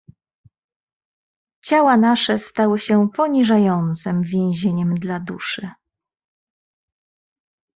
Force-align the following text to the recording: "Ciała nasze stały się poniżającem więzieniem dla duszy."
"Ciała 1.63 1.97
nasze 1.97 2.39
stały 2.39 2.79
się 2.79 3.09
poniżającem 3.15 4.23
więzieniem 4.23 4.95
dla 4.95 5.19
duszy." 5.19 5.71